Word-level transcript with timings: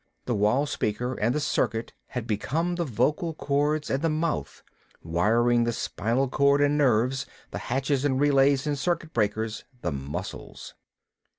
The 0.25 0.33
wall 0.33 0.65
speaker 0.65 1.13
and 1.13 1.39
circuit 1.39 1.93
had 2.07 2.25
become 2.25 2.73
the 2.73 2.85
vocal 2.85 3.35
cords 3.35 3.87
and 3.91 4.01
mouth, 4.19 4.63
the 5.03 5.09
wiring 5.09 5.63
the 5.63 5.71
spinal 5.71 6.27
cord 6.27 6.59
and 6.59 6.75
nerves, 6.75 7.27
the 7.51 7.59
hatches 7.59 8.03
and 8.03 8.19
relays 8.19 8.65
and 8.65 8.75
circuit 8.79 9.13
breakers 9.13 9.63
the 9.83 9.91
muscles. 9.91 10.73